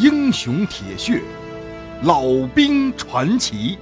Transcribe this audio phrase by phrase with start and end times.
[0.00, 1.22] 英雄铁血，
[2.04, 2.22] 老
[2.54, 3.76] 兵传奇。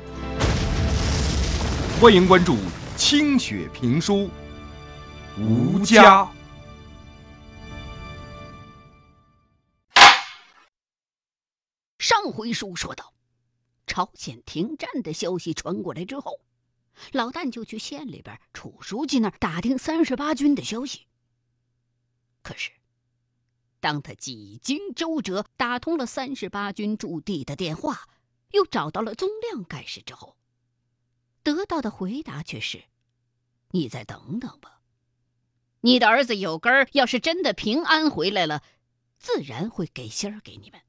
[2.00, 2.56] 欢迎关注
[2.96, 4.28] 清雪评书
[5.40, 6.24] 《吴家》。
[12.00, 13.14] 上回书说到，
[13.86, 16.40] 朝鲜停战的消息传过来之后，
[17.12, 21.06] 老旦就去县里边楚书记那儿打听三十八军的消息。
[22.42, 22.72] 可是。
[23.80, 28.08] 当他几经周折打通了三十八军驻地的电话，
[28.50, 30.36] 又找到了宗亮干事之后，
[31.42, 32.84] 得到的回答却是
[33.70, 34.80] ：“你再等等吧，
[35.82, 38.64] 你的儿子有根儿要是真的平安回来了，
[39.18, 40.80] 自然会给信儿给你们；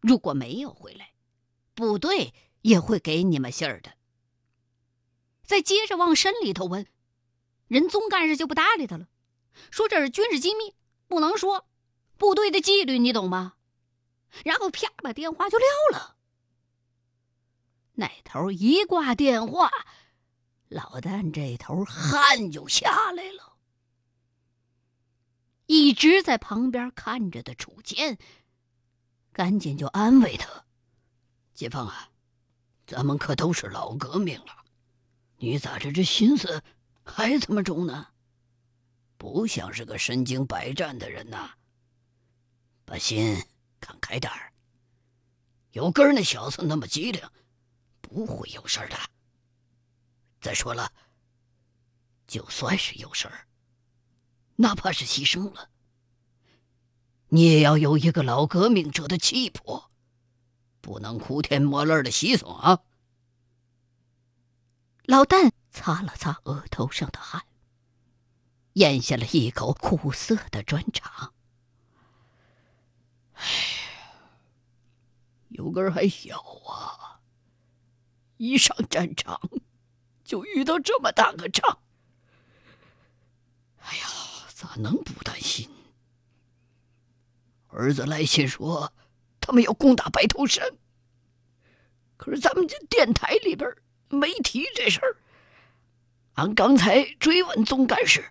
[0.00, 1.14] 如果没有回来，
[1.74, 3.94] 部队也会给你们信儿的。”
[5.42, 6.86] 再接着往深里头问，
[7.68, 9.08] 人宗干事就不搭理他了，
[9.70, 10.74] 说这是军事机密，
[11.08, 11.66] 不能说。
[12.20, 13.54] 部队的纪律你懂吗？
[14.44, 15.66] 然后啪把电话就撂
[15.98, 16.16] 了。
[17.94, 19.70] 那头一挂电话，
[20.68, 23.56] 老旦这头汗就下来了。
[25.64, 28.18] 一直在旁边看着的楚健，
[29.32, 30.66] 赶紧就安慰他
[31.54, 32.10] ：“解放啊，
[32.86, 34.64] 咱们可都是老革命了，
[35.38, 36.62] 你咋这这心思
[37.02, 38.08] 还这么重呢？
[39.16, 41.54] 不像是个身经百战的人呐。”
[42.90, 43.40] 把心
[43.80, 44.52] 看开点儿。
[45.70, 47.22] 有根儿那小子那么机灵，
[48.00, 48.96] 不会有事儿的。
[50.40, 50.92] 再说了，
[52.26, 53.46] 就算是有事儿，
[54.56, 55.70] 哪怕是牺牲了，
[57.28, 59.92] 你也要有一个老革命者的气魄，
[60.80, 62.80] 不能哭天抹泪的稀松啊！
[65.04, 67.46] 老旦擦了擦额头上的汗，
[68.72, 71.32] 咽下了一口苦涩的专长。
[73.40, 74.20] 哎呀，
[75.48, 77.20] 有根还小啊，
[78.36, 79.40] 一上战场
[80.22, 81.80] 就遇到这么大个仗。
[83.78, 84.06] 哎呀，
[84.54, 85.68] 咋能不担心？
[87.68, 88.92] 儿子来信说
[89.40, 90.76] 他们要攻打白头山，
[92.16, 93.74] 可是咱们这电台里边
[94.08, 95.16] 没提这事儿。
[96.34, 98.30] 俺刚才追问总干事，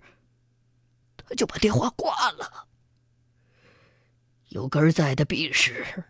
[1.17, 2.67] 他就把电话挂了。
[4.49, 6.05] 有根在的必是，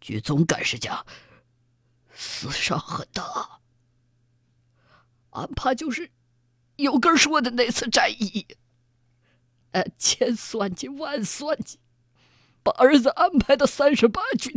[0.00, 1.06] 据总干事讲，
[2.12, 3.60] 死伤很大。
[5.30, 6.10] 俺怕就是
[6.76, 8.46] 有根说的那次战役，
[9.70, 11.78] 呃，千算计万算计，
[12.62, 14.54] 把儿子安排到三十八军，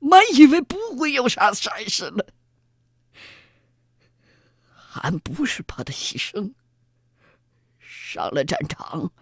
[0.00, 2.26] 满以为不会有啥闪失了。
[4.94, 6.54] 俺不是怕他牺牲，
[7.78, 9.12] 上了战场。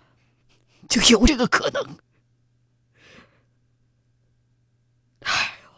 [0.88, 1.98] 就有这个可能。
[5.20, 5.70] 哎呦，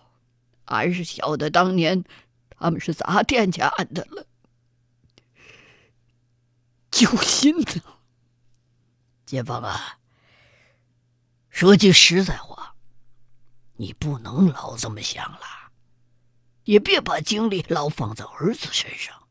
[0.67, 2.05] 俺是晓得当年
[2.49, 4.27] 他们是咋惦记俺的了，
[6.91, 7.83] 揪心呐！
[9.27, 9.99] 解放啊，
[11.49, 12.77] 说句实在话，
[13.77, 15.73] 你不能老这么想了，
[16.65, 19.29] 也别把精力老放在儿子身上。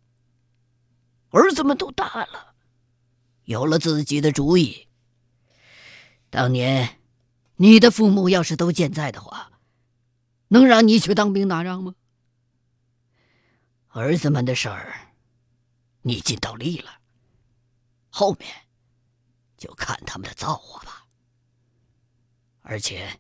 [1.29, 2.55] 儿子们都大了，
[3.43, 4.88] 有了自己的主意。
[6.29, 6.99] 当年，
[7.55, 9.51] 你的父母要是都健在的话，
[10.49, 11.95] 能让你去当兵打仗吗？
[13.89, 15.13] 儿子们的事儿，
[16.03, 16.99] 你尽到力了，
[18.09, 18.47] 后面
[19.57, 21.07] 就看他们的造化吧。
[22.61, 23.19] 而且，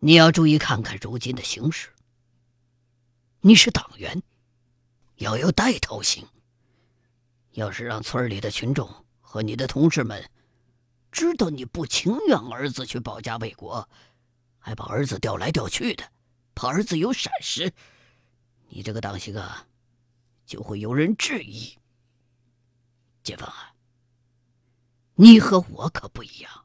[0.00, 1.88] 你要注意看看如今的形势。
[3.40, 4.22] 你是党员，
[5.16, 6.28] 要有带头性。
[7.52, 10.30] 要是让村里的群众和你的同事们，
[11.10, 13.88] 知道你不情愿儿子去保家卫国，
[14.58, 16.04] 还把儿子调来调去的，
[16.54, 17.72] 怕儿子有闪失，
[18.68, 19.66] 你这个党性啊，
[20.46, 21.76] 就会有人质疑。
[23.22, 23.74] 解放啊，
[25.14, 26.64] 你和我可不一样，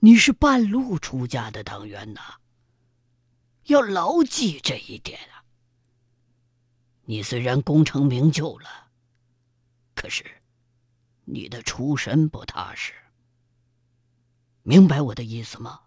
[0.00, 2.20] 你是半路出家的党员呐，
[3.64, 5.44] 要牢记这一点啊。
[7.04, 8.88] 你虽然功成名就了，
[9.94, 10.24] 可是。
[11.24, 12.92] 你的出身不踏实，
[14.62, 15.80] 明白我的意思吗？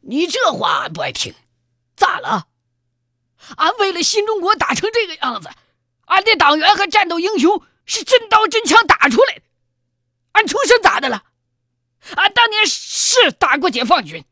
[0.00, 1.34] 你这话俺不爱听，
[1.96, 2.48] 咋了？
[3.56, 5.50] 俺为了新中国打成这个样子，
[6.06, 9.42] 俺的党员和战斗英雄是真刀真枪打出来的。
[10.32, 11.24] 俺出身咋的了？
[12.14, 14.24] 俺当年是打过解放军，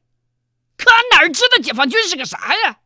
[0.77, 2.81] 可俺哪知道解放军是个啥呀？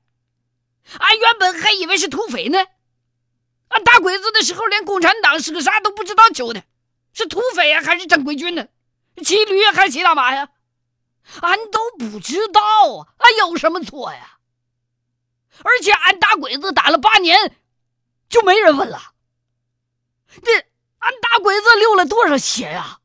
[0.98, 2.58] 俺原本还以为是土匪呢。
[3.68, 6.62] 俺打鬼子的时候，连共产党是个啥都不知道，求的
[7.12, 8.66] 是土匪呀，还是正规军呢？
[9.24, 10.48] 骑驴还是骑大马呀？
[11.42, 12.60] 俺都不知道
[12.96, 14.38] 啊，俺有什么错呀？
[15.62, 17.56] 而且俺打鬼子打了八年，
[18.28, 19.12] 就没人问了。
[20.42, 20.52] 这
[20.98, 23.00] 俺打鬼子流了多少血呀？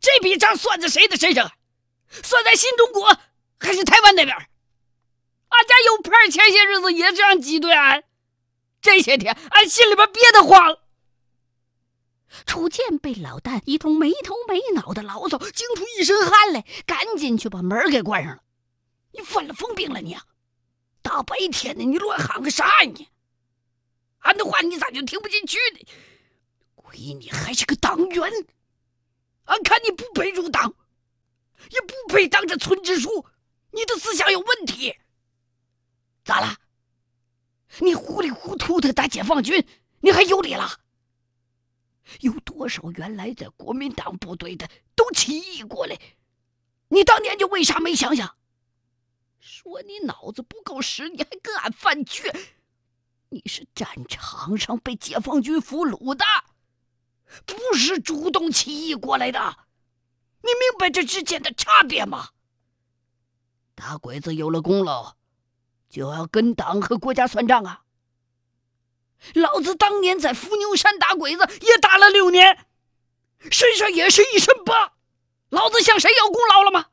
[0.00, 1.52] 这笔账算在谁的身上？
[2.22, 3.18] 算在新中国
[3.60, 4.36] 还是台湾那边？
[4.36, 8.02] 俺家有派前些日子也这样挤兑俺，
[8.84, 10.78] 这些天俺心里边憋得慌。
[12.44, 18.42] 楚健被老旦一通没头没脑的牢骚惊出一身汗来，赶紧去把门给关上了。
[19.12, 20.14] 你犯了疯病了你！
[21.00, 23.08] 大白天的你乱喊个啥呀你？
[24.18, 25.86] 俺的话你咋就听不进去呢？
[26.74, 28.30] 亏你还是个党员，
[29.44, 30.74] 俺看你不配入党，
[31.70, 33.24] 也不配当这村支书，
[33.70, 34.94] 你的思想有问题。
[36.22, 36.58] 咋了？
[37.80, 39.66] 你糊里糊涂的打解放军，
[40.00, 40.80] 你还有理了？
[42.20, 45.98] 有多少原来在国民党部队的都起义过来？
[46.88, 48.36] 你当年就为啥没想想？
[49.40, 52.32] 说你脑子不够使，你还跟俺犯倔？
[53.30, 56.24] 你是战场上被解放军俘虏的，
[57.44, 59.58] 不是主动起义过来的。
[60.42, 62.28] 你明白这之间的差别吗？
[63.74, 65.16] 打鬼子有了功劳，
[65.94, 67.84] 就要跟党和国家算账啊！
[69.34, 72.66] 老子当年在伏牛山打鬼子也打了六年，
[73.48, 74.94] 身上也是一身疤，
[75.50, 76.86] 老子向谁要功劳了吗？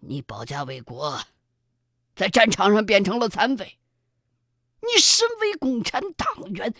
[0.00, 1.22] 你保家卫国，
[2.14, 3.78] 在战场上变成了残废，
[4.80, 6.74] 你身为共产党员，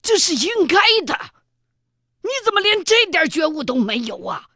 [0.00, 1.34] 这是应该的，
[2.22, 4.48] 你怎么连这点觉悟都没有啊？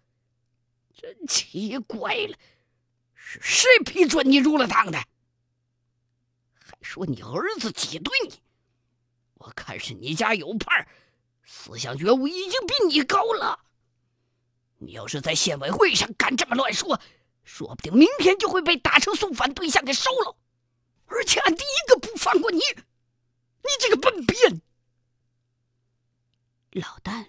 [0.97, 2.39] 真奇怪了，
[3.15, 4.99] 是谁批准你入了党的？
[6.83, 8.43] 说你儿子挤兑你？
[9.35, 10.87] 我看是你家有派，
[11.45, 13.59] 思想觉悟已经比你高了。
[14.79, 17.01] 你要是在县委会上敢这么乱说，
[17.45, 20.37] 说不定明天就会被打成送反对象给收了。
[21.07, 24.35] 而且俺第一个不放过你，你这个笨逼！
[26.71, 27.27] 老旦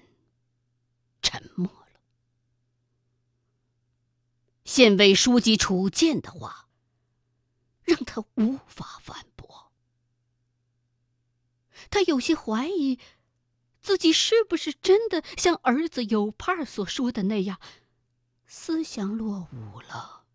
[1.21, 1.99] 沉默了。
[4.63, 6.69] 县委书记楚建的话，
[7.83, 9.32] 让他无法反驳。
[11.93, 12.97] 他有些怀疑，
[13.79, 17.61] 自己是不是真的像儿子有盼所说的那样，
[18.47, 20.25] 思想落伍了。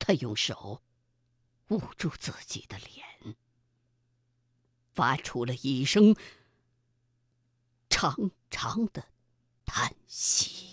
[0.00, 0.82] 他用手
[1.68, 3.36] 捂住自己的脸，
[4.92, 6.16] 发出了一声
[7.88, 9.06] 长长的
[9.64, 10.71] 叹息。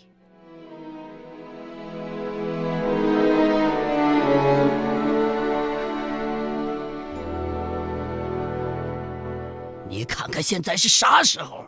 [10.39, 11.68] 看现在是啥时候？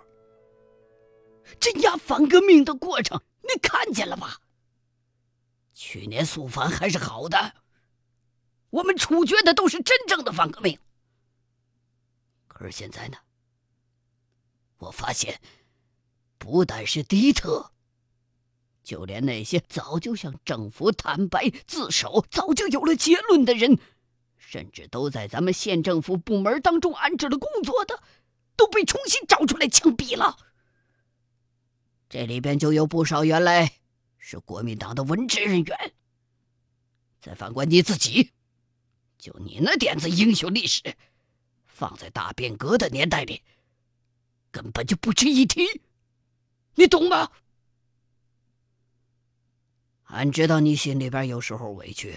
[1.59, 4.39] 镇压反革命的过程你看见了吧？
[5.73, 7.53] 去年肃反还是好的，
[8.69, 10.79] 我们处决的都是真正的反革命。
[12.47, 13.17] 可是现在呢？
[14.77, 15.41] 我发现，
[16.37, 17.71] 不但是迪特，
[18.83, 23.77] 就连那些早就向政府坦白自首、早就有了结论的人，
[24.37, 28.01] 甚至都在咱们县政府部门当中安置了工作的。
[28.61, 30.37] 都被重新找出来枪毙了。
[32.07, 33.73] 这里边就有不少原来
[34.19, 35.93] 是国民党的文职人员。
[37.19, 38.31] 再反观你自己，
[39.17, 40.95] 就你那点子英雄历史，
[41.65, 43.41] 放在大变革的年代里，
[44.51, 45.81] 根本就不值一提。
[46.75, 47.31] 你懂吗？
[50.03, 52.15] 俺知道你心里边有时候委屈，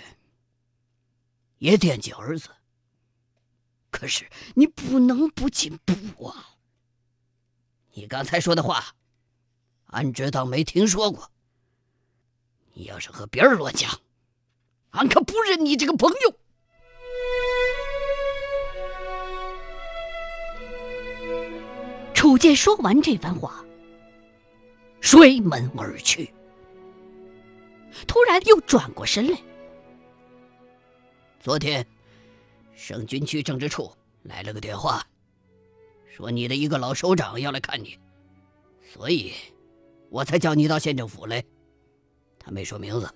[1.56, 2.50] 也惦记儿子。
[3.94, 6.56] 可是你不能不进步啊！
[7.92, 8.84] 你刚才说的话，
[9.86, 11.30] 俺知道没听说过。
[12.72, 14.00] 你要是和别人乱讲，
[14.90, 16.36] 俺可不认你这个朋友。
[22.14, 23.64] 楚剑说完这番话，
[25.00, 26.34] 摔门而去。
[28.08, 29.38] 突然又转过身来，
[31.38, 31.86] 昨天。
[32.76, 35.06] 省军区政治处来了个电话，
[36.06, 37.98] 说你的一个老首长要来看你，
[38.92, 39.32] 所以，
[40.10, 41.42] 我才叫你到县政府来。
[42.38, 43.14] 他没说名字。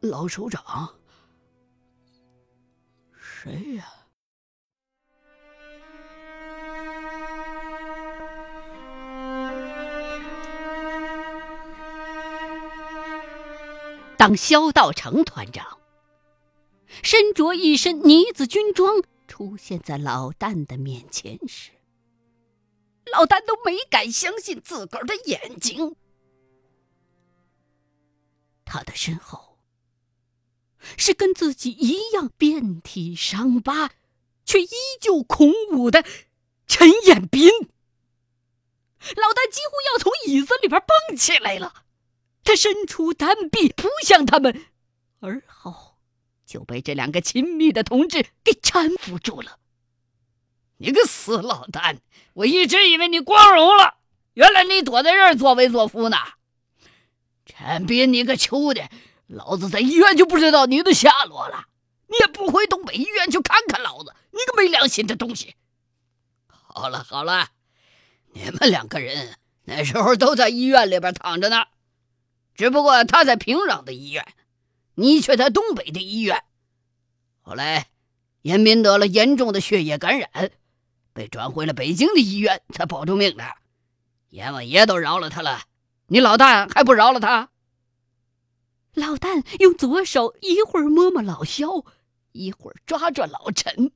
[0.00, 0.92] 老首长？
[3.12, 3.86] 谁呀？
[14.16, 15.78] 当萧道成团长。
[17.02, 21.70] 身着一身呢子军装出现在老旦的面前时，
[23.12, 25.96] 老丹都没敢相信自个儿的眼睛。
[28.64, 29.58] 他的身后
[30.96, 33.90] 是跟自己一样遍体伤疤，
[34.44, 34.68] 却依
[35.00, 36.04] 旧孔武的
[36.66, 37.50] 陈彦斌。
[39.16, 41.84] 老旦几乎要从椅子里边蹦起来了，
[42.44, 44.66] 他伸出单臂扑向他们，
[45.20, 45.91] 而后
[46.52, 49.58] 就被这两个亲密的同志给搀扶住了。
[50.76, 52.02] 你个死老蛋！
[52.34, 53.94] 我一直以为你光荣了，
[54.34, 56.18] 原来你躲在这儿作威作福呢。
[57.46, 58.90] 陈斌，你个球的，
[59.28, 61.68] 老子在医院就不知道你的下落了。
[62.08, 65.54] 你也不回东北医院去看看老子，你个没良心的东西！
[66.48, 67.48] 好了好了，
[68.34, 71.64] 你们两个人那时候都在医院里边躺着呢，
[72.54, 74.26] 只不过他在平壤的医院，
[74.94, 76.44] 你却在东北的医院。
[77.40, 77.88] 后来，
[78.42, 80.52] 严斌得了严重的血液感染。
[81.12, 83.44] 被转回了北京的医院，才保住命的。
[84.30, 85.64] 阎王爷都饶了他了，
[86.06, 87.50] 你老旦还不饶了他？
[88.94, 91.84] 老旦用左手一会儿摸摸老肖，
[92.32, 93.92] 一会儿抓抓老陈，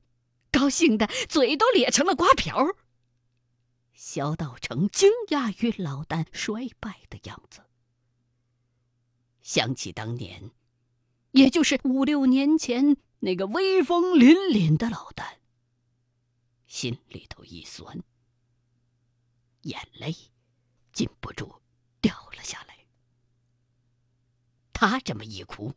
[0.51, 2.75] 高兴的嘴都咧成了瓜瓢。
[3.93, 7.61] 肖道成惊讶于老旦衰败的样子，
[9.41, 10.51] 想起当年，
[11.37, 15.23] 也就是五六年前那个威风凛凛的老旦。
[16.65, 18.03] 心里头一酸，
[19.61, 20.15] 眼泪
[20.91, 21.61] 禁不住
[22.01, 22.75] 掉了下来。
[24.73, 25.73] 他这么一哭，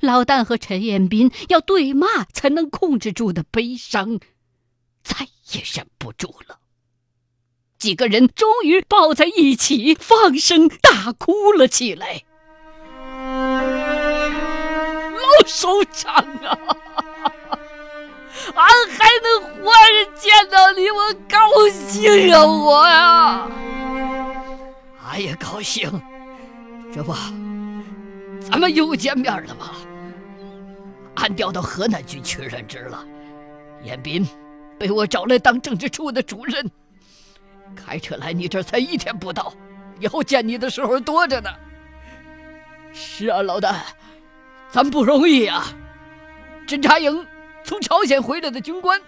[0.00, 4.20] 老旦和陈彦斌要对骂才能控制住的悲伤，
[5.02, 6.60] 再也忍不住了。
[7.78, 12.24] 几个人终于抱在一起，放声大哭了起来。
[15.46, 16.58] 首长啊！
[18.54, 22.44] 俺还能活着见到你，我高兴啊！
[22.44, 23.48] 我呀，
[25.06, 25.90] 俺也高兴。
[26.94, 27.14] 这不，
[28.50, 29.70] 咱们又见面了吗？
[31.16, 33.04] 俺调到河南军区任职了，
[33.82, 34.26] 严斌
[34.78, 36.68] 被我找来当政治处的主任。
[37.76, 39.54] 开车来你这儿才一天不到，
[40.00, 41.50] 以后见你的时候多着呢。
[42.92, 43.76] 是啊，老大，
[44.72, 45.62] 咱不容易呀，
[46.66, 47.26] 侦察营。
[47.64, 49.00] 从朝鲜回来的军官，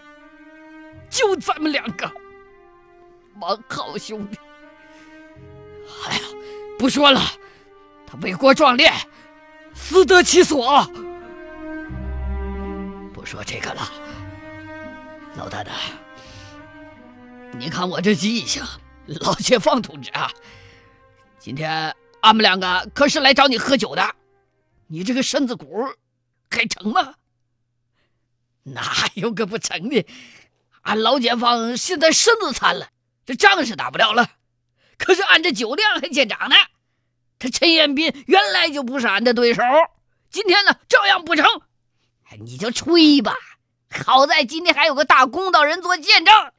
[1.11, 2.09] 就咱们两个，
[3.41, 4.39] 王浩兄弟。
[6.07, 6.21] 哎呀，
[6.79, 7.21] 不说了，
[8.07, 8.93] 他为国壮烈，
[9.75, 10.89] 死得其所。
[13.13, 13.91] 不说这个了，
[15.37, 15.71] 老大的，
[17.59, 18.63] 你看我这记性，
[19.07, 20.31] 老解放同志啊，
[21.41, 24.15] 今天俺们两个可是来找你喝酒的，
[24.89, 25.67] 你这个身子骨
[26.51, 27.15] 还成吗？
[28.63, 30.07] 哪有个不成的？
[30.83, 32.91] 俺老解放现在身子残了，
[33.25, 34.31] 这仗是打不了了。
[34.99, 36.57] 可是俺这酒量还见长呢。
[37.39, 39.63] 他陈彦斌原来就不是俺的对手，
[40.31, 41.47] 今天呢照样不成。
[42.41, 43.35] 你就吹吧，
[43.91, 46.53] 好在今天还有个大公道人做见证。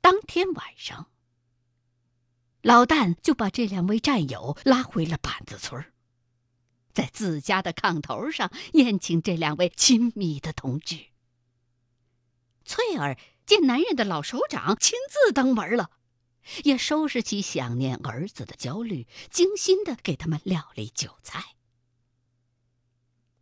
[0.00, 1.08] 当天晚上，
[2.62, 5.92] 老旦就把这两位战友拉回了板子村儿。
[6.98, 11.06] 在自家的炕头上宴请这两位亲密的同志。
[12.64, 15.92] 翠儿见男人的老首长亲自登门了，
[16.64, 21.54] 也收拾起想念儿子的焦虑，精心的给他们料理酒菜。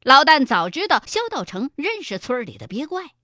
[0.02, 3.14] 老旦早知道肖道成认识村里的鳖怪，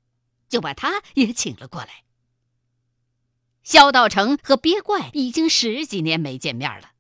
[0.49, 2.05] 就把他也请了过来。
[3.63, 6.93] 肖道成和鳖怪已经十几年没见面了，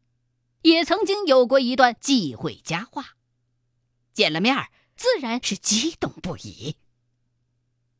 [0.60, 3.16] 也曾经有过一段忌讳佳话。
[4.12, 6.76] 见了面自然是激动不已。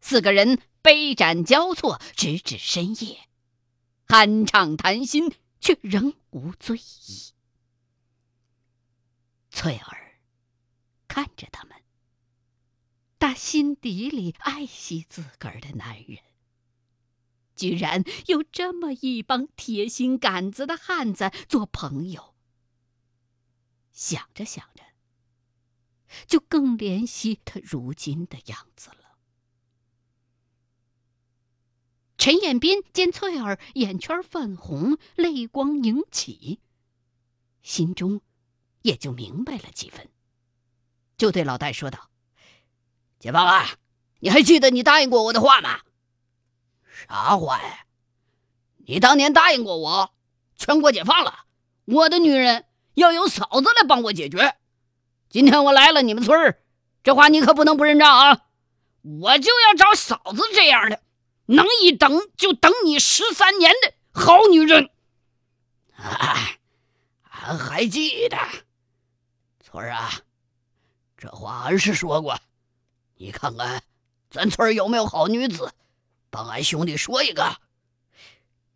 [0.00, 3.28] 四个人杯盏交错，直至深夜，
[4.07, 7.33] 酣畅谈心，却仍无醉意。
[9.50, 10.19] 翠儿
[11.09, 11.76] 看着他们，
[13.19, 16.19] 打心底里爱惜自个儿的男人，
[17.54, 22.35] 居然有这么一帮铁心杆子的汉子做朋友。
[23.92, 24.83] 想着想着。
[26.26, 28.97] 就更怜惜他如今的样子了。
[32.19, 36.61] 陈彦斌见翠儿眼圈泛红，泪光盈起，
[37.62, 38.21] 心中
[38.83, 40.09] 也就明白了几分，
[41.16, 42.11] 就对老戴说道
[43.19, 43.76] ：“解放啊，
[44.21, 45.81] 你还记得你答应过我的话吗？
[47.09, 47.87] 啥话呀？
[48.87, 50.14] 你当年答应过我，
[50.54, 51.47] 全国解放了，
[51.87, 54.57] 我的女人要由嫂子来帮我解决。”
[55.33, 56.62] 今天我来了你们村儿，
[57.03, 58.43] 这话你可不能不认账啊！
[59.01, 61.01] 我就要找嫂子这样的，
[61.47, 64.91] 能一等就等你十三年的好女人。
[65.97, 66.37] 啊，
[67.31, 68.37] 俺还记得，
[69.65, 70.11] 村儿啊，
[71.17, 72.39] 这话俺是说过。
[73.17, 73.83] 你看看，
[74.31, 75.73] 咱村儿有没有好女子，
[76.29, 77.57] 帮俺兄弟说一个。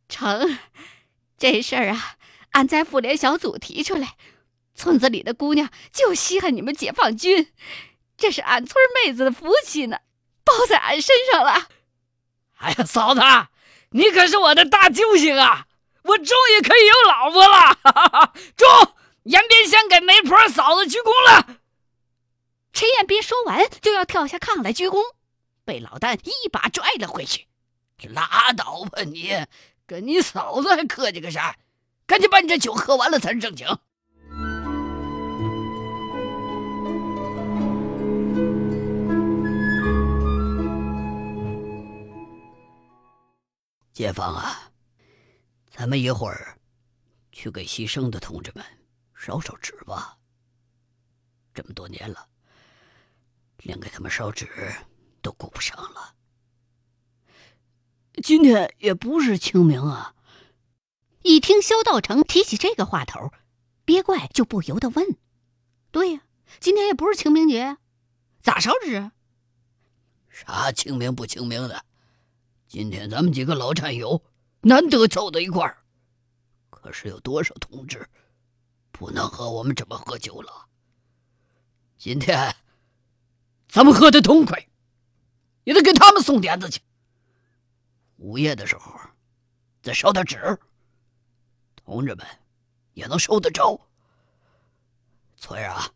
[0.08, 0.58] 成，
[1.36, 2.16] 这事儿啊，
[2.52, 4.16] 俺在妇联小组提出来，
[4.76, 7.50] 村子里的姑娘就稀罕你们解放军，
[8.16, 9.98] 这是俺村妹子的福气呢，
[10.44, 11.68] 包在俺身上了。
[12.58, 13.20] 哎呀，嫂子，
[13.90, 15.66] 你可是我的大救星啊！
[16.02, 17.78] 我终于可以有老婆了！
[17.82, 18.68] 哈 哈中，
[19.24, 21.58] 严斌先给媒婆嫂子鞠躬了。
[22.72, 25.00] 陈彦斌说完就要跳下炕来鞠躬，
[25.64, 27.48] 被老旦一把拽了回去。
[28.10, 29.46] 拉倒吧你！
[29.86, 31.56] 跟你嫂子还客气个啥？
[32.06, 33.66] 赶紧把你这酒喝完了才是正经。
[43.96, 44.70] 解放啊！
[45.70, 46.58] 咱们一会儿
[47.32, 48.62] 去给牺牲的同志们
[49.14, 50.18] 烧烧纸吧。
[51.54, 52.28] 这么多年了，
[53.56, 54.46] 连给他们烧纸
[55.22, 56.14] 都顾不上了。
[58.22, 60.14] 今天也不是清明啊！
[61.22, 63.32] 一听萧道成提起这个话头，
[63.86, 65.16] 憋怪就不由得问
[65.90, 66.20] ：“对呀，
[66.60, 67.78] 今天也不是清明节，
[68.42, 69.10] 咋烧纸？
[70.28, 71.86] 啥清明不清明的？
[72.76, 74.22] 今天咱们几个老战友
[74.60, 75.78] 难得凑到一块儿，
[76.68, 78.06] 可是有多少同志
[78.92, 80.66] 不能和我们这么喝酒了？
[81.96, 82.54] 今天
[83.66, 84.68] 咱们喝的痛快，
[85.64, 86.82] 也得给他们送点子去。”
[88.18, 88.92] 午夜的时候，
[89.80, 90.58] 再烧点纸，
[91.76, 92.26] 同志们
[92.92, 93.88] 也能收得着。
[95.38, 95.90] 翠儿啊，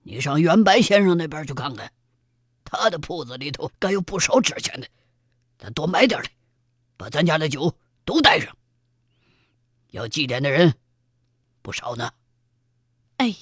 [0.00, 1.92] 你上袁白先生那边去看看，
[2.64, 4.88] 他的铺子里头该有不少纸钱的，
[5.58, 6.30] 咱多买点来，
[6.96, 8.56] 把咱家的酒都带上。
[9.90, 10.74] 要祭奠的人
[11.62, 12.12] 不少呢。
[13.16, 13.34] 哎。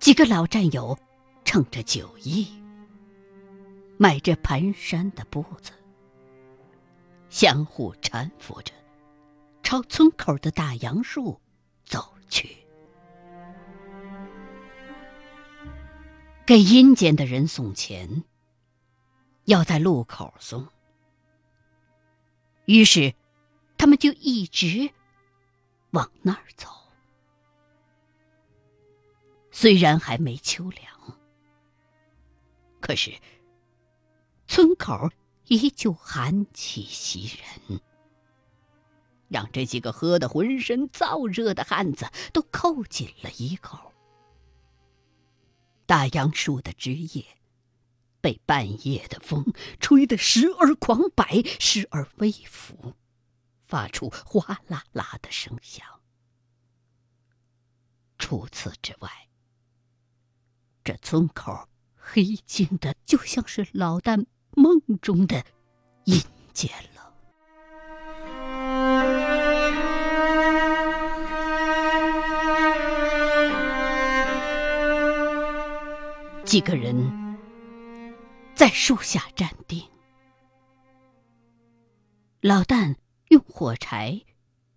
[0.00, 0.98] 几个老战友
[1.46, 2.46] 趁着酒意，
[3.96, 5.72] 迈着蹒跚的步子，
[7.30, 8.74] 相互搀扶着，
[9.64, 11.40] 朝村口的大杨树
[11.84, 12.56] 走去。
[16.46, 18.22] 给阴间的人送钱，
[19.46, 20.68] 要在路口送，
[22.66, 23.14] 于是
[23.78, 24.90] 他们就一直
[25.92, 26.68] 往那儿走。
[29.50, 31.18] 虽然还没秋凉，
[32.80, 33.10] 可是
[34.46, 35.10] 村口
[35.46, 37.80] 依旧寒气袭人，
[39.28, 43.92] 让这几个喝得浑身燥热的汉子都扣紧了衣口。
[45.86, 47.24] 大杨树的枝叶
[48.20, 52.94] 被半夜的风吹得时而狂摆，时而微拂，
[53.66, 55.86] 发出哗啦啦的声响。
[58.18, 59.10] 除此之外，
[60.82, 65.44] 这村口黑静的，就像是老旦梦中的
[66.04, 66.18] 阴
[66.54, 66.93] 间了。
[76.54, 77.36] 几个人
[78.54, 79.88] 在树下站定，
[82.40, 82.94] 老旦
[83.26, 84.22] 用火柴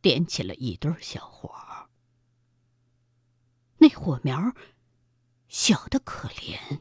[0.02, 1.54] 点起了一堆小火，
[3.78, 4.56] 那火苗。
[5.48, 6.80] 小的可怜，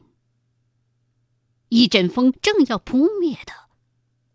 [1.69, 3.53] 一阵风正要扑灭的，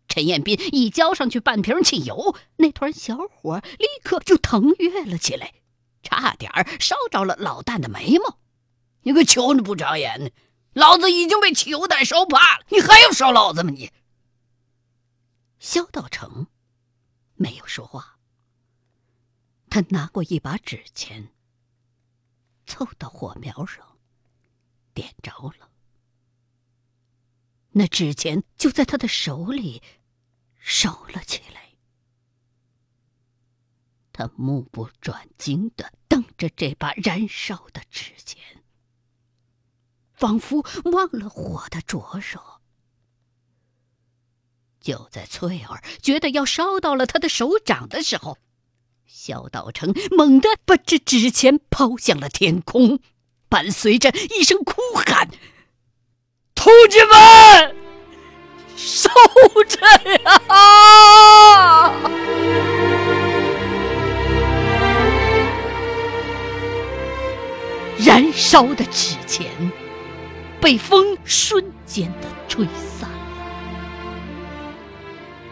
[0.07, 5.55] 陈彦斌一浇上去半瓶汽油，那团小火立刻就腾跃了起来，
[6.01, 6.49] 差点
[6.79, 8.39] 烧着了老旦的眉毛。
[9.01, 10.31] 你个瞧你不长眼的，
[10.73, 13.71] 老子已经被汽油弹烧怕了，你还要烧老子吗？
[13.71, 13.91] 你！
[15.59, 16.47] 萧道成
[17.35, 18.19] 没有说话，
[19.69, 21.33] 他拿过一把纸钱，
[22.65, 23.97] 凑到火苗上。
[24.93, 25.71] 点着了，
[27.71, 29.81] 那纸钱就在他的手里
[30.59, 31.73] 烧了起来。
[34.11, 38.13] 他目不转睛的瞪着这把燃烧的纸，
[40.15, 42.39] 仿佛忘了火的灼热
[44.79, 48.37] 就在翠儿觉得要烧到了她的手掌的时候
[49.05, 52.99] 萧道成猛地把这纸钱抛向了天空
[53.49, 55.29] 伴随着一声哭喊
[56.55, 57.75] 同志们
[58.75, 59.09] 烧
[59.67, 59.77] 纸
[60.49, 61.93] 啊！
[67.99, 69.49] 燃烧的纸钱
[70.63, 73.17] 被风瞬间的吹散了，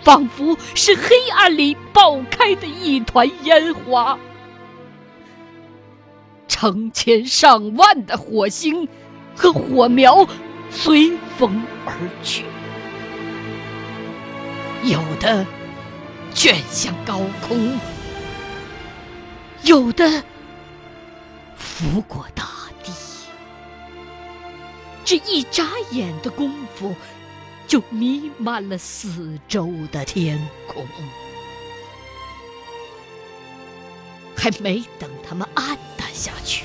[0.05, 4.17] 仿佛是黑暗里爆开的一团烟花。
[6.47, 8.87] 成千上万的火星
[9.35, 10.25] 和火苗
[10.69, 11.93] 随风而
[12.23, 12.45] 去，
[14.83, 15.45] 有的
[16.33, 17.77] 卷向高空，
[19.63, 20.23] 有的
[21.57, 22.45] 拂过大
[25.11, 26.95] 这一眨眼的功夫，
[27.67, 30.87] 就弥漫了四周的天空。
[34.33, 36.63] 还没等他们暗淡下去，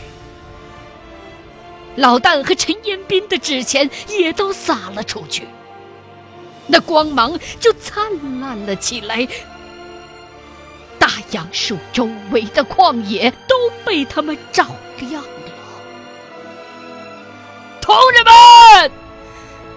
[1.97, 5.49] 老旦和陈延斌的纸钱也都撒了出去，
[6.69, 9.27] 那光芒就灿烂了起来。
[11.01, 14.69] 大杨树周围的旷野都被他们照
[15.01, 15.21] 亮。
[17.87, 18.91] 同志们，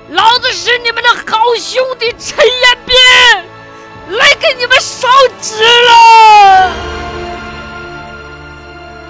[0.10, 2.98] 老子是你们的好兄弟陈延斌，
[4.18, 5.08] 来给你们烧
[5.40, 6.72] 纸了。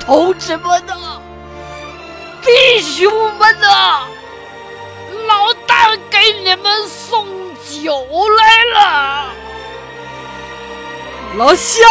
[0.02, 1.22] 同志们呐，
[2.42, 4.06] 弟兄们呐，
[5.28, 7.26] 老大给你们送
[7.70, 9.30] 酒来了。
[11.38, 11.90] 老乡，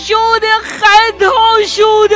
[0.00, 1.26] 兄弟，海涛
[1.66, 2.14] 兄弟，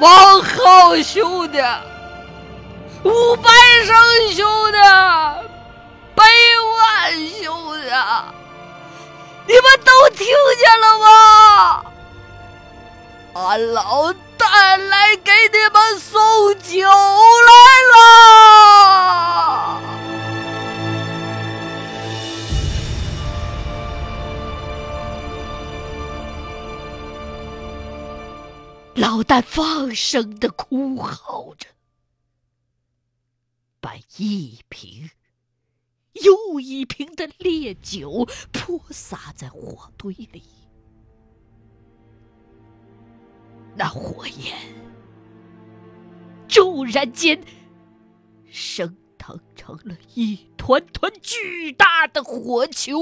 [0.00, 1.58] 王浩兄弟，
[3.04, 3.50] 吴百
[3.84, 3.94] 生
[4.34, 4.78] 兄弟，
[6.14, 6.24] 百
[6.70, 7.82] 万兄弟，
[9.46, 10.26] 你们都听
[10.58, 11.84] 见了吗？
[13.34, 14.12] 俺老。
[14.44, 16.20] 大来给你们送
[16.62, 16.80] 酒
[17.46, 17.52] 来
[17.92, 17.96] 了。
[28.94, 31.66] 老旦放声的哭嚎着，
[33.80, 35.10] 把一瓶
[36.12, 40.42] 又一瓶的烈酒泼洒在火堆里。
[43.74, 44.54] 那火焰
[46.46, 47.42] 骤然间
[48.50, 53.00] 升腾成了一团团巨大的火球，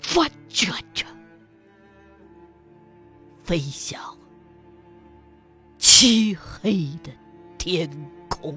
[0.00, 1.04] 翻卷着
[3.44, 4.00] 飞向
[5.78, 7.12] 漆黑的
[7.58, 7.88] 天
[8.28, 8.56] 空。